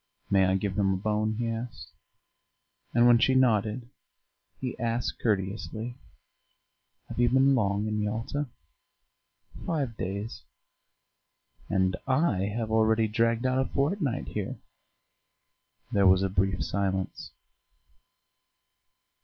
[0.31, 1.91] "May I give him a bone?" he asked;
[2.91, 3.87] and when she nodded
[4.59, 5.95] he asked courteously,
[7.07, 8.47] "Have you been long in Yalta?"
[9.67, 10.41] "Five days."
[11.69, 14.57] "And I have already dragged out a fortnight here."
[15.91, 17.29] There was a brief silence.